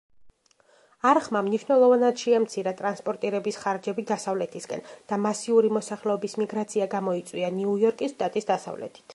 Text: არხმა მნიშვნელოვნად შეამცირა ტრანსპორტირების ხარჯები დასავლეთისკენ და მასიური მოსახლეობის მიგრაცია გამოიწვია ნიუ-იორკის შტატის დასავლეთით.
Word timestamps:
არხმა 1.09 1.41
მნიშვნელოვნად 1.49 2.17
შეამცირა 2.23 2.73
ტრანსპორტირების 2.79 3.59
ხარჯები 3.65 4.07
დასავლეთისკენ 4.13 4.83
და 5.13 5.21
მასიური 5.27 5.73
მოსახლეობის 5.79 6.39
მიგრაცია 6.45 6.89
გამოიწვია 6.99 7.55
ნიუ-იორკის 7.61 8.17
შტატის 8.19 8.55
დასავლეთით. 8.55 9.09